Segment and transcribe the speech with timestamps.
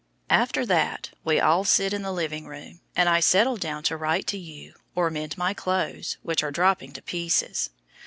[0.31, 4.25] After that we all sit in the living room, and I settle down to write
[4.29, 7.69] to you, or mend my clothes, which are dropping to pieces.